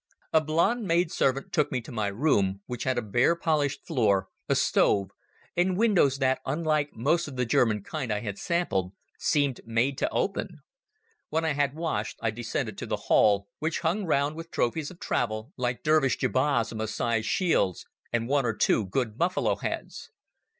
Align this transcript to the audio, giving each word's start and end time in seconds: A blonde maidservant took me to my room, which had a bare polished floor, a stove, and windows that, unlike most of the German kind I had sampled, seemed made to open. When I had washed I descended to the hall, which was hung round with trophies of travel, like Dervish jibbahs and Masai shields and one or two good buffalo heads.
A 0.33 0.41
blonde 0.41 0.87
maidservant 0.87 1.53
took 1.53 1.71
me 1.71 1.79
to 1.81 1.91
my 1.91 2.07
room, 2.07 2.61
which 2.65 2.85
had 2.85 2.97
a 2.97 3.03
bare 3.03 3.35
polished 3.35 3.85
floor, 3.85 4.29
a 4.49 4.55
stove, 4.55 5.11
and 5.55 5.77
windows 5.77 6.17
that, 6.17 6.39
unlike 6.43 6.95
most 6.95 7.27
of 7.27 7.35
the 7.35 7.45
German 7.45 7.83
kind 7.83 8.11
I 8.11 8.21
had 8.21 8.39
sampled, 8.39 8.93
seemed 9.19 9.61
made 9.63 9.99
to 9.99 10.09
open. 10.09 10.57
When 11.29 11.45
I 11.45 11.53
had 11.53 11.75
washed 11.75 12.17
I 12.19 12.31
descended 12.31 12.79
to 12.79 12.87
the 12.87 12.97
hall, 13.11 13.47
which 13.59 13.83
was 13.83 13.87
hung 13.91 14.05
round 14.05 14.35
with 14.35 14.49
trophies 14.49 14.89
of 14.89 14.99
travel, 14.99 15.53
like 15.55 15.83
Dervish 15.83 16.17
jibbahs 16.17 16.71
and 16.71 16.79
Masai 16.79 17.21
shields 17.21 17.85
and 18.11 18.27
one 18.27 18.43
or 18.43 18.55
two 18.55 18.87
good 18.87 19.19
buffalo 19.19 19.55
heads. 19.57 20.09